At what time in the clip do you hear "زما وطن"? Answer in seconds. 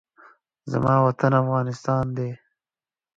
0.71-1.31